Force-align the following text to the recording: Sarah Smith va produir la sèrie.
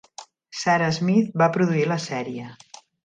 Sarah 0.61 0.87
Smith 0.97 1.37
va 1.43 1.49
produir 1.59 1.85
la 1.93 1.99
sèrie. 2.07 2.47